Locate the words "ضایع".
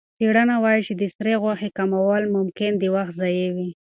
3.21-3.49